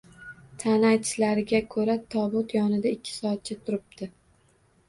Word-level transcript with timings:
Tani, 0.63 0.85
aytishlariga 0.91 1.59
ko`ra, 1.75 1.97
tobut 2.15 2.57
yonida 2.57 2.95
ikki 2.97 3.15
soatcha 3.19 3.59
turibdi 3.69 4.09